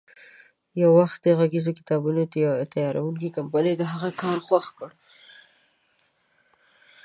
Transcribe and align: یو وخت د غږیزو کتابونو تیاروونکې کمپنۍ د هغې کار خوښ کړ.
یو 0.81 0.89
وخت 0.99 1.17
د 1.23 1.27
غږیزو 1.39 1.71
کتابونو 1.79 2.21
تیاروونکې 2.73 3.29
کمپنۍ 3.37 3.73
د 3.77 3.81
هغې 3.91 4.11
کار 4.21 4.37
خوښ 4.47 4.65
کړ. 4.77 4.89